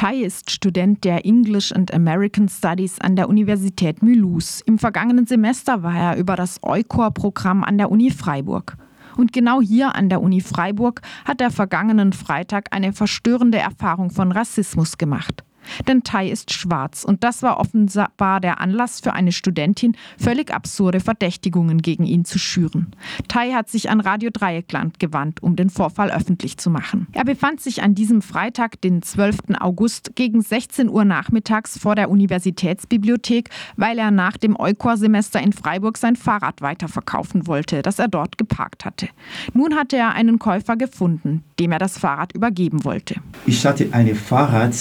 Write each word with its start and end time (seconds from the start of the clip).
Tai 0.00 0.16
ist 0.16 0.50
Student 0.50 1.04
der 1.04 1.26
English 1.26 1.72
and 1.72 1.92
American 1.92 2.48
Studies 2.48 2.98
an 3.02 3.16
der 3.16 3.28
Universität 3.28 4.02
Mulhouse. 4.02 4.62
Im 4.62 4.78
vergangenen 4.78 5.26
Semester 5.26 5.82
war 5.82 5.94
er 5.94 6.16
über 6.16 6.36
das 6.36 6.58
EUCOR-Programm 6.62 7.62
an 7.62 7.76
der 7.76 7.90
Uni 7.90 8.10
Freiburg. 8.10 8.78
Und 9.18 9.34
genau 9.34 9.60
hier 9.60 9.94
an 9.94 10.08
der 10.08 10.22
Uni 10.22 10.40
Freiburg 10.40 11.02
hat 11.26 11.42
er 11.42 11.50
vergangenen 11.50 12.14
Freitag 12.14 12.74
eine 12.74 12.94
verstörende 12.94 13.58
Erfahrung 13.58 14.08
von 14.08 14.32
Rassismus 14.32 14.96
gemacht. 14.96 15.44
Denn 15.86 16.02
Tai 16.02 16.28
ist 16.28 16.52
schwarz 16.52 17.04
und 17.04 17.24
das 17.24 17.42
war 17.42 17.58
offenbar 17.58 18.40
der 18.40 18.60
Anlass 18.60 19.00
für 19.00 19.12
eine 19.12 19.32
Studentin, 19.32 19.96
völlig 20.18 20.52
absurde 20.52 21.00
Verdächtigungen 21.00 21.82
gegen 21.82 22.04
ihn 22.04 22.24
zu 22.24 22.38
schüren. 22.38 22.94
Tai 23.28 23.52
hat 23.52 23.68
sich 23.68 23.90
an 23.90 24.00
Radio 24.00 24.30
Dreieckland 24.32 24.98
gewandt, 24.98 25.42
um 25.42 25.56
den 25.56 25.70
Vorfall 25.70 26.10
öffentlich 26.10 26.56
zu 26.56 26.70
machen. 26.70 27.06
Er 27.12 27.24
befand 27.24 27.60
sich 27.60 27.82
an 27.82 27.94
diesem 27.94 28.22
Freitag, 28.22 28.80
den 28.80 29.02
12. 29.02 29.38
August, 29.58 30.12
gegen 30.14 30.40
16 30.40 30.88
Uhr 30.88 31.04
nachmittags 31.04 31.78
vor 31.78 31.94
der 31.94 32.10
Universitätsbibliothek, 32.10 33.50
weil 33.76 33.98
er 33.98 34.10
nach 34.10 34.36
dem 34.36 34.58
Eukor-Semester 34.58 35.40
in 35.40 35.52
Freiburg 35.52 35.98
sein 35.98 36.16
Fahrrad 36.16 36.62
weiterverkaufen 36.62 37.46
wollte, 37.46 37.82
das 37.82 37.98
er 37.98 38.08
dort 38.08 38.38
geparkt 38.38 38.84
hatte. 38.84 39.08
Nun 39.54 39.74
hatte 39.74 39.96
er 39.96 40.14
einen 40.14 40.38
Käufer 40.38 40.76
gefunden, 40.76 41.44
dem 41.58 41.72
er 41.72 41.78
das 41.78 41.98
Fahrrad 41.98 42.34
übergeben 42.34 42.84
wollte. 42.84 43.16
Ich 43.46 43.64
hatte 43.64 43.88
ein 43.92 44.14
Fahrrad 44.14 44.74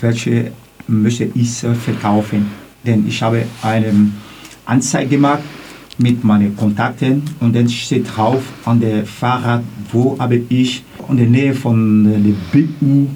welche 0.00 0.52
möchte 0.86 1.30
ich 1.34 1.50
verkaufen. 1.50 2.46
Denn 2.84 3.06
ich 3.06 3.22
habe 3.22 3.44
eine 3.62 3.92
Anzeige 4.64 5.10
gemacht 5.10 5.42
mit 5.98 6.22
meinen 6.22 6.56
Kontakten 6.56 7.22
und 7.40 7.54
dann 7.54 7.68
steht 7.68 8.16
drauf 8.16 8.42
an 8.64 8.80
der 8.80 9.04
Fahrrad, 9.04 9.62
wo 9.92 10.16
habe 10.18 10.40
ich 10.48 10.84
in 11.08 11.16
der 11.16 11.26
Nähe 11.26 11.54
von 11.54 12.04
der 12.04 12.34
BU 12.52 13.08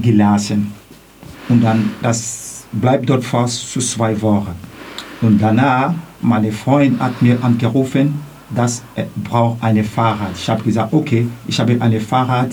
gelassen. 0.00 0.72
Und 1.48 1.62
dann, 1.62 1.90
das 2.02 2.64
bleibt 2.72 3.08
dort 3.08 3.24
fast 3.24 3.72
zu 3.72 3.80
zwei 3.80 4.20
Wochen. 4.20 4.54
Und 5.20 5.40
danach, 5.40 5.94
meine 6.20 6.52
Freundin 6.52 7.00
hat 7.00 7.20
mir 7.22 7.42
angerufen, 7.42 8.14
dass 8.54 8.82
er 8.94 9.06
braucht 9.24 9.62
eine 9.62 9.84
Fahrrad. 9.84 10.32
Ich 10.34 10.48
habe 10.48 10.62
gesagt, 10.62 10.92
okay, 10.92 11.26
ich 11.46 11.58
habe 11.60 11.76
eine 11.80 12.00
Fahrrad 12.00 12.50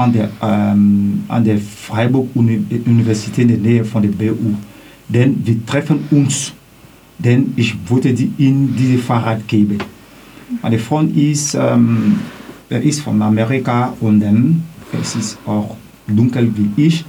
an 0.00 0.12
der, 0.12 0.30
ähm, 0.42 1.24
an 1.28 1.44
der 1.44 1.58
Freiburg-Universität 1.58 3.38
in 3.38 3.48
der 3.48 3.58
Nähe 3.58 3.84
von 3.84 4.02
der 4.02 4.10
BU. 4.10 4.54
Denn 5.08 5.44
wir 5.44 5.64
treffen 5.66 6.04
uns, 6.10 6.52
denn 7.18 7.52
ich 7.56 7.74
wollte 7.88 8.12
die, 8.12 8.32
ihnen 8.38 8.74
dieses 8.76 9.04
Fahrrad 9.04 9.46
geben. 9.46 9.78
Meine 10.62 10.78
Freund 10.78 11.16
ist, 11.16 11.54
ähm, 11.54 12.20
er 12.68 12.82
ist 12.82 13.00
von 13.00 13.20
Amerika 13.22 13.94
und 14.00 14.20
dann, 14.20 14.62
es 15.00 15.14
ist 15.16 15.38
auch 15.46 15.76
dunkel 16.06 16.50
wie 16.56 16.86
ich 16.86 17.04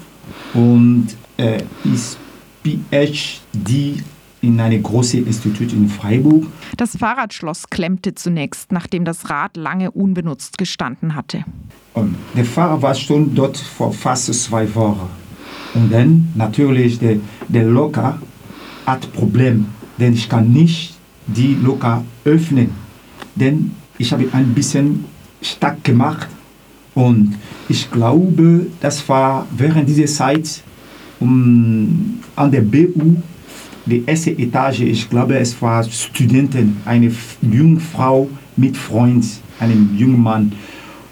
und 0.53 1.07
er 1.37 1.63
ist 1.83 2.17
PhD 2.63 4.03
in 4.41 4.59
einem 4.59 4.81
großen 4.81 5.25
Institut 5.25 5.71
in 5.71 5.87
Freiburg. 5.87 6.45
Das 6.77 6.97
Fahrradschloss 6.97 7.69
klemmte 7.69 8.15
zunächst, 8.15 8.71
nachdem 8.71 9.05
das 9.05 9.29
Rad 9.29 9.55
lange 9.55 9.91
unbenutzt 9.91 10.57
gestanden 10.57 11.15
hatte. 11.15 11.43
Und 11.93 12.15
der 12.35 12.45
Fahrer 12.45 12.81
war 12.81 12.95
schon 12.95 13.35
dort 13.35 13.57
vor 13.57 13.93
fast 13.93 14.33
zwei 14.33 14.73
Wochen. 14.75 15.09
Und 15.73 15.91
dann 15.91 16.31
natürlich 16.35 16.99
der, 16.99 17.17
der 17.47 17.65
Locker 17.65 18.19
hat 18.85 19.13
Problem, 19.13 19.67
denn 19.97 20.13
ich 20.13 20.27
kann 20.27 20.51
nicht 20.51 20.95
die 21.27 21.55
Locker 21.61 22.03
öffnen, 22.25 22.71
denn 23.35 23.71
ich 23.97 24.11
habe 24.11 24.27
ein 24.33 24.53
bisschen 24.53 25.05
stark 25.41 25.83
gemacht 25.83 26.27
und 26.93 27.37
ich 27.69 27.89
glaube, 27.89 28.67
das 28.81 29.07
war 29.07 29.47
während 29.55 29.87
dieser 29.87 30.07
Zeit 30.07 30.61
um, 31.19 32.19
an 32.35 32.51
der 32.51 32.61
BU 32.61 33.15
die 33.91 34.03
erste 34.05 34.31
Etage, 34.31 34.81
ich 34.81 35.09
glaube, 35.09 35.37
es 35.37 35.61
war 35.61 35.83
Studentin, 35.83 36.77
eine 36.85 37.11
junge 37.41 37.79
Frau 37.79 38.29
mit 38.55 38.77
Freund, 38.77 39.25
einem 39.59 39.95
jungen 39.97 40.21
Mann. 40.21 40.51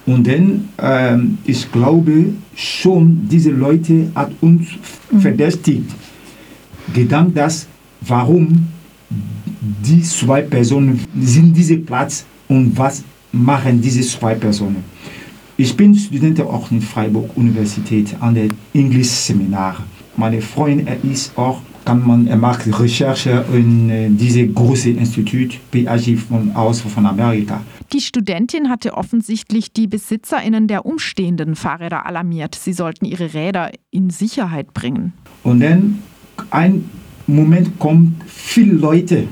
Und 0.06 0.26
dann, 0.26 0.70
ähm, 0.82 1.38
ich 1.46 1.72
glaube 1.72 2.34
schon, 2.56 3.28
diese 3.30 3.52
Leute 3.52 4.12
hat 4.16 4.32
uns 4.42 4.68
mhm. 5.12 5.20
verdächtigt, 5.20 5.90
gedacht, 6.94 7.30
dass 7.36 7.68
warum 8.02 8.68
die 9.84 10.02
zwei 10.02 10.42
Personen 10.42 11.00
sind 11.20 11.56
diese 11.56 11.78
Platz 11.78 12.26
und 12.48 12.78
was 12.78 13.04
machen 13.32 13.82
diese 13.82 14.02
zwei 14.02 14.34
Personen. 14.34 14.84
Ich 15.58 15.76
bin 15.76 15.94
Student 15.94 16.40
auch 16.42 16.72
in 16.72 16.82
Freiburg 16.82 17.36
Universität 17.36 18.16
an 18.20 18.34
der 18.34 18.48
Englisch 18.74 19.10
Seminar. 19.10 19.76
Meine 20.16 20.42
Freundin 20.42 20.88
ist 21.12 21.38
auch 21.38 21.62
kann 21.90 22.06
man, 22.06 22.28
er 22.28 22.38
macht 22.38 22.68
Recherche 22.80 23.44
in 23.52 23.90
äh, 23.90 24.10
diesem 24.12 24.54
großen 24.54 24.96
Institut 24.96 25.58
PAG 25.72 26.20
von, 26.20 26.56
aus 26.56 26.82
von 26.82 27.04
Amerika. 27.04 27.62
Die 27.92 28.00
Studentin 28.00 28.70
hatte 28.70 28.94
offensichtlich 28.94 29.74
die 29.74 29.88
BesitzerInnen 29.88 30.68
der 30.68 30.86
umstehenden 30.86 31.56
Fahrräder 31.56 32.06
alarmiert. 32.06 32.54
Sie 32.54 32.74
sollten 32.74 33.06
ihre 33.06 33.34
Räder 33.34 33.72
in 33.90 34.12
Sicherheit 34.12 34.72
bringen. 34.76 35.14
Und 35.42 35.62
dann 35.62 35.98
ein 36.52 36.88
Moment 37.26 37.80
kommt 37.80 38.24
viele 38.28 38.74
Leute 38.74 39.28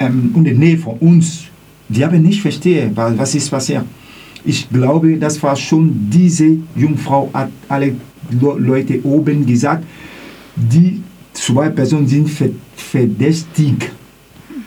ähm, 0.00 0.32
in 0.34 0.42
der 0.42 0.54
Nähe 0.54 0.78
von 0.78 0.98
uns. 0.98 1.44
Die 1.88 2.04
haben 2.04 2.20
nicht 2.20 2.42
verstehen, 2.42 2.90
was 2.96 3.32
ist 3.32 3.48
passiert. 3.48 3.84
Ich 4.44 4.68
glaube, 4.68 5.18
das 5.18 5.40
war 5.40 5.54
schon 5.54 6.10
diese 6.10 6.56
Jungfrau 6.74 7.30
hat 7.32 7.50
alle 7.68 7.94
Leute 8.40 9.04
oben 9.04 9.46
gesagt, 9.46 9.84
die 10.58 11.02
zwei 11.32 11.68
Personen 11.70 12.06
sind 12.06 12.28
verdächtig. 12.76 13.90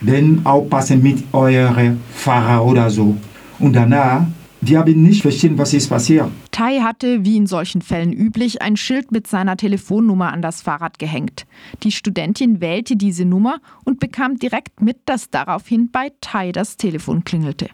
Denn 0.00 0.40
aufpassen 0.44 1.02
mit 1.02 1.22
eurem 1.32 2.00
Fahrer 2.12 2.64
oder 2.64 2.90
so. 2.90 3.16
Und 3.60 3.74
danach, 3.74 4.26
die 4.60 4.76
haben 4.76 5.02
nicht 5.02 5.22
verstanden, 5.22 5.58
was 5.58 5.74
ist 5.74 5.88
passiert. 5.88 6.28
Tai 6.50 6.80
hatte, 6.80 7.24
wie 7.24 7.36
in 7.36 7.46
solchen 7.46 7.82
Fällen 7.82 8.12
üblich, 8.12 8.62
ein 8.62 8.76
Schild 8.76 9.12
mit 9.12 9.28
seiner 9.28 9.56
Telefonnummer 9.56 10.32
an 10.32 10.42
das 10.42 10.62
Fahrrad 10.62 10.98
gehängt. 10.98 11.46
Die 11.84 11.92
Studentin 11.92 12.60
wählte 12.60 12.96
diese 12.96 13.24
Nummer 13.24 13.58
und 13.84 14.00
bekam 14.00 14.38
direkt 14.38 14.80
mit, 14.80 14.98
dass 15.06 15.30
daraufhin 15.30 15.90
bei 15.92 16.10
Tai 16.20 16.50
das 16.50 16.76
Telefon 16.76 17.22
klingelte. 17.22 17.68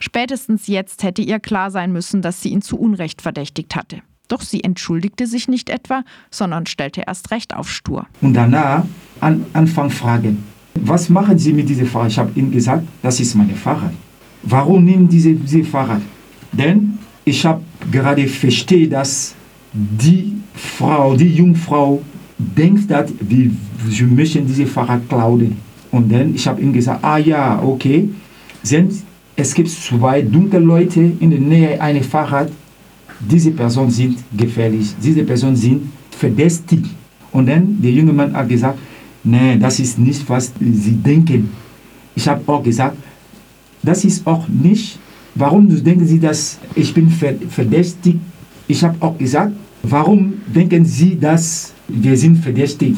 Spätestens 0.00 0.66
jetzt 0.66 1.04
hätte 1.04 1.22
ihr 1.22 1.38
klar 1.38 1.70
sein 1.70 1.92
müssen, 1.92 2.22
dass 2.22 2.42
sie 2.42 2.48
ihn 2.48 2.62
zu 2.62 2.76
Unrecht 2.76 3.22
verdächtigt 3.22 3.76
hatte. 3.76 4.02
Doch 4.28 4.42
sie 4.42 4.62
entschuldigte 4.62 5.26
sich 5.26 5.48
nicht 5.48 5.70
etwa, 5.70 6.04
sondern 6.30 6.66
stellte 6.66 7.02
erst 7.06 7.30
recht 7.30 7.54
auf 7.54 7.70
stur. 7.70 8.06
Und 8.20 8.34
danach 8.34 8.84
an, 9.20 9.44
anfangen 9.52 9.90
fragen, 9.90 10.44
was 10.74 11.08
machen 11.08 11.38
Sie 11.38 11.52
mit 11.52 11.68
diesem 11.68 11.86
Fahrrad? 11.86 12.10
Ich 12.10 12.18
habe 12.18 12.30
Ihnen 12.38 12.50
gesagt, 12.50 12.86
das 13.02 13.18
ist 13.20 13.34
mein 13.34 13.50
Fahrrad. 13.56 13.92
Warum 14.42 14.84
nehmen 14.84 15.08
diese, 15.08 15.32
diese 15.34 15.64
Fahrrad? 15.64 16.02
Denn 16.52 16.98
ich 17.24 17.44
habe 17.44 17.62
gerade 17.90 18.26
verstehe, 18.28 18.88
dass 18.88 19.34
die 19.72 20.34
Frau, 20.54 21.16
die 21.16 21.34
Jungfrau 21.34 22.02
denkt, 22.38 22.90
dass 22.90 23.12
wir, 23.20 23.50
wir 23.86 24.06
möchten 24.06 24.46
diese 24.46 24.66
Fahrrad 24.66 25.08
klauen. 25.08 25.56
Und 25.90 26.12
dann 26.12 26.34
ich 26.34 26.46
habe 26.46 26.60
ihm 26.60 26.72
gesagt, 26.72 27.02
ah 27.02 27.18
ja, 27.18 27.60
okay, 27.62 28.08
sind, 28.62 28.92
es 29.36 29.54
gibt 29.54 29.70
zwei 29.70 30.22
dunkle 30.22 30.58
Leute 30.58 31.00
in 31.00 31.30
der 31.30 31.40
Nähe 31.40 31.80
eines 31.80 32.06
Fahrrad 32.06 32.50
diese 33.20 33.50
Personen 33.50 33.90
sind 33.90 34.18
gefährlich, 34.36 34.94
diese 35.02 35.24
Personen 35.24 35.56
sind 35.56 35.92
verdächtig. 36.10 36.84
Und 37.32 37.46
dann 37.48 37.80
der 37.80 37.90
junge 37.90 38.12
Mann 38.12 38.32
hat 38.32 38.48
gesagt, 38.48 38.78
nein, 39.24 39.60
das 39.60 39.78
ist 39.80 39.98
nicht, 39.98 40.28
was 40.28 40.52
sie 40.60 40.92
denken. 40.92 41.50
Ich 42.14 42.26
habe 42.26 42.42
auch 42.46 42.62
gesagt, 42.62 42.96
das 43.82 44.04
ist 44.04 44.26
auch 44.26 44.48
nicht, 44.48 44.98
warum 45.34 45.68
denken 45.68 46.06
Sie, 46.06 46.18
dass 46.18 46.58
ich 46.74 46.92
bin 46.92 47.08
verdächtig? 47.10 48.16
Ich 48.66 48.82
habe 48.82 48.96
auch 49.00 49.16
gesagt, 49.16 49.52
warum 49.82 50.34
denken 50.46 50.84
Sie, 50.84 51.18
dass 51.18 51.72
wir 51.86 52.16
sind 52.16 52.38
verdächtig? 52.38 52.96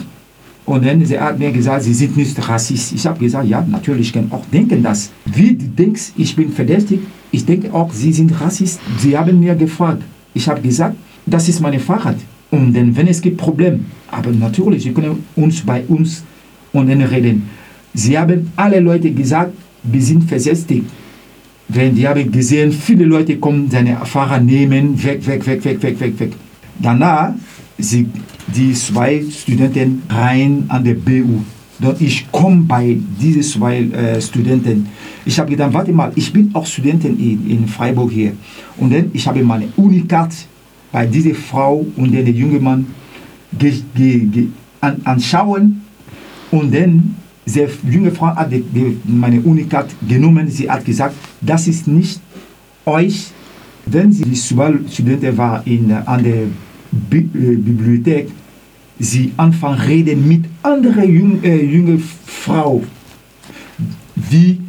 Und 0.70 0.86
dann 0.86 1.04
sie 1.04 1.18
hat 1.18 1.36
mir 1.36 1.50
gesagt, 1.50 1.82
Sie 1.82 1.92
sind 1.92 2.16
nicht 2.16 2.48
Rassist. 2.48 2.92
Ich 2.92 3.04
habe 3.04 3.18
gesagt, 3.18 3.48
ja, 3.48 3.60
natürlich, 3.68 4.06
ich 4.06 4.12
kann 4.12 4.30
auch 4.30 4.44
denken, 4.52 4.80
dass, 4.84 5.10
wie 5.24 5.52
du 5.56 5.64
denkst, 5.64 6.12
ich 6.16 6.36
bin 6.36 6.52
verdächtig, 6.52 7.00
ich 7.32 7.44
denke 7.44 7.74
auch, 7.74 7.92
Sie 7.92 8.12
sind 8.12 8.30
Rassist. 8.40 8.78
Sie 8.96 9.18
haben 9.18 9.40
mir 9.40 9.56
gefragt. 9.56 10.04
Ich 10.32 10.48
habe 10.48 10.60
gesagt, 10.60 10.94
das 11.26 11.48
ist 11.48 11.60
mein 11.60 11.80
Fahrrad. 11.80 12.18
Und 12.52 12.72
dann, 12.72 12.94
wenn 12.96 13.08
es 13.08 13.20
gibt 13.20 13.38
Probleme, 13.38 13.80
aber 14.12 14.30
natürlich, 14.30 14.84
Sie 14.84 14.92
können 14.92 15.24
uns 15.34 15.60
bei 15.60 15.82
uns 15.88 16.22
und 16.72 16.88
dann 16.88 17.02
reden. 17.02 17.50
Sie 17.92 18.16
haben 18.16 18.52
alle 18.54 18.78
Leute 18.78 19.10
gesagt, 19.10 19.52
wir 19.82 20.02
sind 20.02 20.22
versästigt. 20.22 20.84
Wenn 21.66 21.96
die 21.96 22.06
haben 22.06 22.30
gesehen, 22.30 22.70
viele 22.70 23.06
Leute 23.06 23.38
kommen 23.38 23.68
seine 23.68 23.96
Fahrer 24.04 24.38
nehmen, 24.38 25.02
weg, 25.02 25.26
weg, 25.26 25.44
weg, 25.48 25.64
weg, 25.64 25.82
weg, 25.82 25.98
weg, 25.98 26.20
weg. 26.20 26.32
Danach 26.78 27.32
sind 27.76 28.14
die 28.54 28.72
zwei 28.72 29.22
Studenten 29.30 30.02
rein 30.08 30.64
an 30.68 30.84
der 30.84 30.94
BU. 30.94 31.40
Ich 31.98 32.30
komme 32.30 32.62
bei 32.62 32.98
diesen 33.20 33.42
zwei 33.42 33.78
äh, 33.80 34.20
Studenten. 34.20 34.86
Ich 35.24 35.38
habe 35.38 35.50
gedacht, 35.50 35.72
warte 35.72 35.92
mal, 35.92 36.12
ich 36.14 36.32
bin 36.32 36.50
auch 36.52 36.66
Studentin 36.66 37.18
in, 37.18 37.50
in 37.50 37.66
Freiburg 37.66 38.10
hier. 38.10 38.32
Und 38.76 38.92
dann, 38.92 39.10
ich 39.14 39.26
habe 39.26 39.42
meine 39.42 39.68
Unicard 39.76 40.34
bei 40.92 41.06
dieser 41.06 41.34
Frau 41.34 41.86
und 41.96 42.12
der 42.12 42.24
junge 42.24 42.60
Mann 42.60 42.86
ge, 43.58 43.74
ge, 43.94 44.18
ge, 44.26 44.48
an, 44.80 45.00
anschauen 45.04 45.82
und 46.50 46.74
dann 46.74 47.14
die 47.46 47.66
junge 47.90 48.10
Frau 48.10 48.34
hat 48.34 48.52
die, 48.52 48.60
die, 48.62 48.96
meine 49.04 49.40
Unikat 49.40 49.88
genommen, 50.06 50.48
sie 50.48 50.70
hat 50.70 50.84
gesagt, 50.84 51.14
das 51.40 51.66
ist 51.66 51.88
nicht 51.88 52.20
euch, 52.84 53.28
wenn 53.86 54.12
sie 54.12 54.24
Studentin 54.36 55.36
war 55.36 55.66
in, 55.66 55.90
an 55.92 56.22
der 56.22 56.44
Bi 56.92 57.18
äh, 57.18 57.56
Bibliothek, 57.56 58.28
sie 59.00 59.32
anfangen 59.36 59.80
reden 59.80 60.28
mit 60.28 60.44
anderen 60.62 61.12
jungen 61.12 61.42
äh, 61.44 61.64
junge 61.64 61.98
Frau, 61.98 62.84
wie 64.14 64.60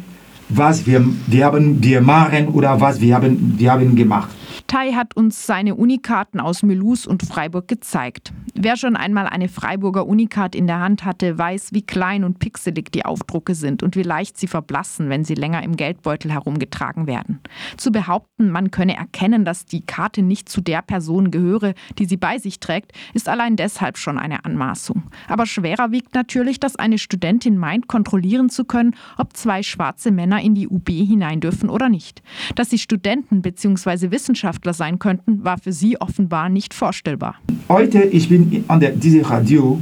was 0.48 0.86
wir, 0.86 1.04
wir 1.26 1.44
haben 1.46 1.82
wir 1.82 2.00
machen 2.00 2.48
oder 2.48 2.80
was 2.80 3.00
wir 3.00 3.14
haben, 3.14 3.54
wir 3.58 3.72
haben 3.72 3.94
gemacht. 3.94 4.30
Tai 4.66 4.92
hat 4.92 5.16
uns 5.16 5.46
seine 5.46 5.74
Unikarten 5.74 6.40
aus 6.40 6.62
Melus 6.62 7.06
und 7.06 7.22
Freiburg 7.22 7.68
gezeigt. 7.68 8.32
Wer 8.54 8.76
schon 8.76 8.96
einmal 8.96 9.26
eine 9.26 9.48
Freiburger 9.48 10.06
Unikarte 10.06 10.58
in 10.58 10.66
der 10.66 10.80
Hand 10.80 11.04
hatte, 11.04 11.38
weiß, 11.38 11.72
wie 11.72 11.82
klein 11.82 12.22
und 12.22 12.38
pixelig 12.38 12.92
die 12.92 13.04
Aufdrucke 13.04 13.54
sind 13.54 13.82
und 13.82 13.96
wie 13.96 14.02
leicht 14.02 14.38
sie 14.38 14.46
verblassen, 14.46 15.08
wenn 15.08 15.24
sie 15.24 15.34
länger 15.34 15.62
im 15.62 15.76
Geldbeutel 15.76 16.30
herumgetragen 16.30 17.06
werden. 17.06 17.40
Zu 17.76 17.92
behaupten, 17.92 18.50
man 18.50 18.70
könne 18.70 18.96
erkennen, 18.96 19.44
dass 19.44 19.64
die 19.64 19.84
Karte 19.84 20.22
nicht 20.22 20.48
zu 20.48 20.60
der 20.60 20.82
Person 20.82 21.30
gehöre, 21.30 21.74
die 21.98 22.04
sie 22.04 22.16
bei 22.16 22.38
sich 22.38 22.60
trägt, 22.60 22.92
ist 23.14 23.28
allein 23.28 23.56
deshalb 23.56 23.98
schon 23.98 24.18
eine 24.18 24.44
Anmaßung. 24.44 25.04
Aber 25.28 25.46
schwerer 25.46 25.90
wiegt 25.90 26.14
natürlich, 26.14 26.60
dass 26.60 26.76
eine 26.76 26.98
Studentin 26.98 27.56
meint, 27.58 27.88
kontrollieren 27.88 28.50
zu 28.50 28.64
können, 28.64 28.94
ob 29.16 29.36
zwei 29.36 29.62
schwarze 29.62 30.10
Männer 30.10 30.40
in 30.40 30.54
die 30.54 30.68
UB 30.68 30.88
hinein 30.88 31.40
dürfen 31.40 31.70
oder 31.70 31.88
nicht. 31.88 32.22
Dass 32.54 32.70
sie 32.70 32.78
Studenten 32.78 33.42
bzw. 33.42 34.10
Wissenschaftler 34.10 34.52
Wissenschaftler 34.52 34.72
sein 34.72 34.98
könnten, 34.98 35.44
war 35.44 35.58
für 35.58 35.72
sie 35.72 36.00
offenbar 36.00 36.48
nicht 36.48 36.74
vorstellbar. 36.74 37.36
Heute 37.68 38.02
ich 38.02 38.28
bin 38.28 38.41
an 38.68 38.80
der, 38.80 38.90
diesem 38.90 39.22
Radio, 39.22 39.80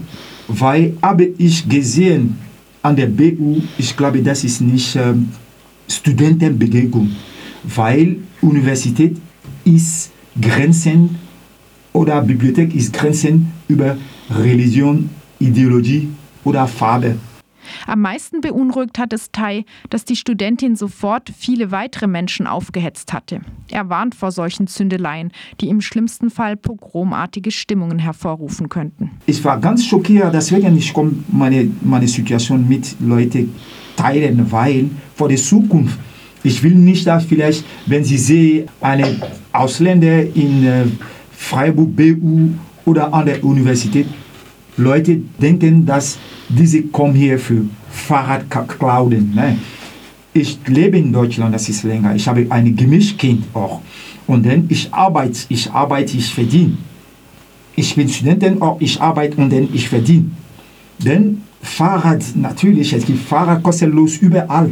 weil 0.48 0.96
habe 1.02 1.24
ich 1.38 1.68
gesehen 1.68 2.36
an 2.82 2.96
der 2.96 3.06
BU, 3.06 3.62
ich 3.78 3.96
glaube, 3.96 4.22
das 4.22 4.44
ist 4.44 4.60
nicht 4.60 4.96
ähm, 4.96 5.28
Studentenbewegung, 5.88 7.10
weil 7.64 8.16
Universität 8.40 9.16
ist 9.64 10.10
Grenzen 10.40 11.16
oder 11.92 12.22
Bibliothek 12.22 12.74
ist 12.74 12.92
Grenzen 12.92 13.52
über 13.68 13.96
Religion, 14.30 15.10
Ideologie 15.38 16.08
oder 16.44 16.66
Farbe. 16.66 17.16
Am 17.86 18.00
meisten 18.00 18.40
beunruhigt 18.40 18.98
hat 18.98 19.12
es 19.12 19.30
Tai, 19.32 19.64
dass 19.88 20.04
die 20.04 20.16
Studentin 20.16 20.76
sofort 20.76 21.30
viele 21.36 21.70
weitere 21.70 22.06
Menschen 22.06 22.46
aufgehetzt 22.46 23.12
hatte. 23.12 23.40
Er 23.70 23.88
warnt 23.88 24.14
vor 24.14 24.32
solchen 24.32 24.66
Zündeleien, 24.66 25.32
die 25.60 25.68
im 25.68 25.80
schlimmsten 25.80 26.30
Fall 26.30 26.56
pogromartige 26.56 27.50
Stimmungen 27.50 27.98
hervorrufen 27.98 28.68
könnten. 28.68 29.10
Ich 29.26 29.44
war 29.44 29.58
ganz 29.60 29.84
schockiert, 29.84 30.34
deswegen 30.34 30.76
ich 30.76 30.92
komme 30.92 31.12
meine, 31.28 31.70
meine 31.82 32.08
Situation 32.08 32.68
mit 32.68 32.96
Leuten 33.00 33.54
teilen, 33.96 34.50
weil 34.50 34.90
vor 35.14 35.28
der 35.28 35.38
Zukunft 35.38 35.98
ich 36.42 36.62
will 36.62 36.74
nicht, 36.74 37.06
dass 37.06 37.24
vielleicht, 37.24 37.64
wenn 37.86 38.02
Sie 38.02 38.16
sehen, 38.16 38.68
eine 38.80 39.20
Ausländer 39.52 40.22
in 40.22 40.64
äh, 40.64 40.84
Freiburg, 41.32 41.94
BU 41.94 42.50
oder 42.86 43.12
an 43.12 43.26
der 43.26 43.44
Universität, 43.44 44.06
Leute 44.80 45.20
denken, 45.40 45.86
dass 45.86 46.18
diese 46.48 46.82
kommen 46.82 47.14
hier 47.14 47.38
für 47.38 47.64
Fahrradklauen. 47.90 49.34
Ne? 49.34 49.58
Ich 50.32 50.58
lebe 50.66 50.98
in 50.98 51.12
Deutschland, 51.12 51.54
das 51.54 51.68
ist 51.68 51.82
länger. 51.84 52.14
Ich 52.14 52.26
habe 52.26 52.46
ein 52.50 52.74
Gemischkind 52.74 53.44
auch. 53.54 53.80
Und 54.26 54.46
dann 54.46 54.66
ich 54.68 54.92
arbeite, 54.92 55.40
ich 55.48 55.70
arbeite, 55.70 56.16
ich 56.16 56.32
verdiene. 56.32 56.76
Ich 57.76 57.94
bin 57.94 58.08
Studentin, 58.08 58.60
auch 58.62 58.80
ich 58.80 59.00
arbeite 59.00 59.36
und 59.40 59.52
dann 59.52 59.68
ich 59.72 59.88
verdiene. 59.88 60.30
Denn 60.98 61.42
Fahrrad, 61.62 62.24
natürlich, 62.36 62.92
es 62.92 63.04
gibt 63.04 63.20
Fahrrad 63.20 63.62
kostenlos 63.62 64.16
überall. 64.18 64.70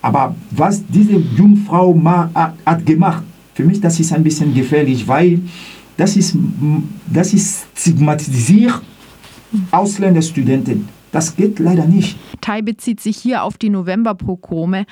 Aber 0.00 0.34
was 0.50 0.82
diese 0.86 1.16
Jungfrau 1.36 1.98
hat 2.04 2.86
gemacht, 2.86 3.24
für 3.54 3.64
mich 3.64 3.80
das 3.80 3.98
ist 4.00 4.12
ein 4.12 4.22
bisschen 4.22 4.52
gefährlich, 4.54 5.06
weil 5.06 5.40
das 5.96 6.16
ist, 6.16 6.36
das 7.06 7.32
ist 7.32 7.66
stigmatisiert 7.74 8.82
Ausländerstudenten. 9.70 10.88
Das 11.12 11.36
geht 11.36 11.58
leider 11.58 11.86
nicht. 11.86 12.18
Tai 12.40 12.62
bezieht 12.62 13.00
sich 13.00 13.16
hier 13.16 13.44
auf 13.44 13.56
die 13.56 13.70
Novemberpogrome, 13.70 14.84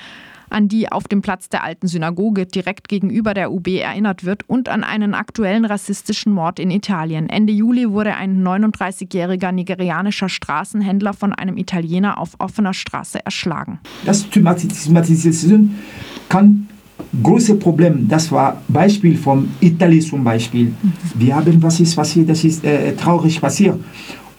an 0.49 0.67
die 0.67 0.91
auf 0.91 1.07
dem 1.07 1.21
Platz 1.21 1.49
der 1.49 1.63
alten 1.63 1.87
Synagoge 1.87 2.45
direkt 2.45 2.87
gegenüber 2.87 3.33
der 3.33 3.51
UB 3.51 3.67
erinnert 3.67 4.23
wird 4.23 4.47
und 4.47 4.69
an 4.69 4.83
einen 4.83 5.15
aktuellen 5.15 5.65
rassistischen 5.65 6.31
Mord 6.31 6.59
in 6.59 6.71
Italien. 6.71 7.27
Ende 7.27 7.51
Juli 7.51 7.89
wurde 7.89 8.15
ein 8.15 8.41
39-jähriger 8.41 9.51
nigerianischer 9.51 10.29
Straßenhändler 10.29 11.13
von 11.13 11.33
einem 11.33 11.57
Italiener 11.57 12.17
auf 12.17 12.35
offener 12.39 12.73
Straße 12.73 13.25
erschlagen. 13.25 13.79
Das 14.05 14.23
Stigmatisierung 14.23 15.75
kann 16.29 16.69
große 17.21 17.55
Problem. 17.55 18.07
Das 18.07 18.31
war 18.31 18.61
Beispiel 18.67 19.17
von 19.17 19.49
Italien 19.59 20.01
zum 20.01 20.23
Beispiel. 20.23 20.65
Mhm. 20.65 20.93
Wir 21.15 21.35
haben 21.35 21.61
was 21.61 21.79
ist 21.79 21.95
passiert, 21.95 22.29
das 22.29 22.43
ist 22.43 22.63
äh, 22.63 22.95
traurig 22.95 23.39
passiert. 23.39 23.79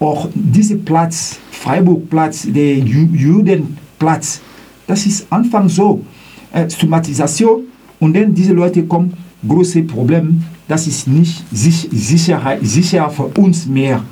Auch 0.01 0.29
dieser 0.35 0.77
Platz, 0.77 1.39
Freiburgplatz, 1.51 2.47
der 2.49 2.79
Judenplatz, 2.79 4.41
das 4.87 5.07
ist 5.07 5.27
Anfang 5.31 5.69
so, 5.69 6.05
äh, 6.53 6.69
Stigmatisation 6.69 7.63
und 8.01 8.15
dann 8.15 8.35
diese 8.35 8.53
Leute 8.53 8.85
kommen, 8.85 9.15
große 9.47 9.83
Probleme, 9.83 10.43
das 10.67 10.87
ist 10.87 11.07
nicht 11.07 11.45
sicher, 11.53 12.59
sicher 12.63 13.11
für 13.11 13.25
uns 13.39 13.67
mehr. 13.67 14.03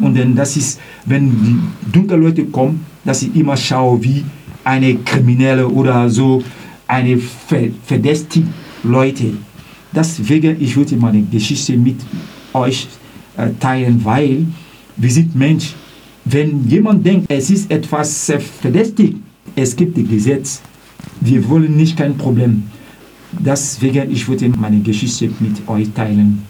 Und 0.00 0.16
dann 0.16 0.34
das 0.34 0.56
ist, 0.56 0.80
wenn 1.06 1.30
die 1.30 1.90
dunkle 1.92 2.16
Leute 2.16 2.44
kommen, 2.46 2.84
dass 3.04 3.22
ich 3.22 3.34
immer 3.34 3.56
schaue, 3.56 4.02
wie 4.02 4.24
eine 4.64 4.94
Kriminelle 4.96 5.66
oder 5.68 6.08
so 6.08 6.42
eine 6.86 7.18
verdächtige 7.84 8.46
Leute. 8.82 9.34
Deswegen, 9.92 10.60
ich 10.60 10.76
würde 10.76 10.96
meine 10.96 11.22
Geschichte 11.22 11.76
mit 11.76 11.96
euch 12.52 12.88
äh, 13.36 13.48
teilen, 13.58 14.04
weil 14.04 14.46
wir 14.98 15.10
sind 15.10 15.34
Mensch. 15.34 15.74
Wenn 16.24 16.68
jemand 16.68 17.06
denkt, 17.06 17.30
es 17.30 17.50
ist 17.50 17.70
etwas 17.70 18.30
verdächtig, 18.60 19.16
es 19.56 19.74
gibt 19.74 19.96
Gesetz. 20.08 20.60
Wir 21.20 21.48
wollen 21.48 21.76
nicht 21.76 21.96
kein 21.96 22.16
Problem. 22.16 22.64
Deswegen, 23.32 24.10
ich 24.10 24.28
würde 24.28 24.48
meine 24.50 24.80
Geschichte 24.80 25.30
mit 25.40 25.66
euch 25.68 25.88
teilen. 25.94 26.42